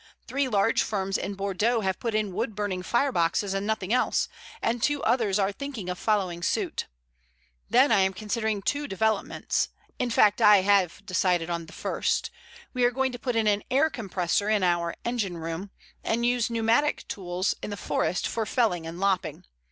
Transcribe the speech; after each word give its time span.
Three 0.25 0.47
large 0.47 0.81
firms 0.81 1.15
in 1.15 1.35
Bordeaux 1.35 1.81
have 1.81 1.99
put 1.99 2.15
in 2.15 2.33
wood 2.33 2.55
burning 2.55 2.81
fireboxes 2.81 3.53
and 3.53 3.67
nothing 3.67 3.93
else, 3.93 4.27
and 4.59 4.81
two 4.81 5.03
others 5.03 5.37
are 5.37 5.51
thinking 5.51 5.89
of 5.91 5.99
following 5.99 6.41
suit. 6.41 6.87
Then 7.69 7.91
I 7.91 7.99
am 7.99 8.13
considering 8.15 8.63
two 8.63 8.87
developments; 8.87 9.69
in 9.99 10.09
fact, 10.09 10.41
I 10.41 10.61
have 10.61 11.05
decided 11.05 11.51
on 11.51 11.67
the 11.67 11.71
first. 11.73 12.31
We 12.73 12.83
are 12.83 12.89
going 12.89 13.11
to 13.11 13.19
put 13.19 13.35
in 13.35 13.45
an 13.45 13.61
air 13.69 13.91
compressor 13.91 14.49
in 14.49 14.63
our 14.63 14.95
engine 15.05 15.37
room, 15.37 15.69
and 16.03 16.25
use 16.25 16.49
pneumatic 16.49 17.07
tools 17.07 17.53
in 17.61 17.69
the 17.69 17.77
forest 17.77 18.25
for 18.25 18.47
felling 18.47 18.87
and 18.87 18.99
lopping. 18.99 19.45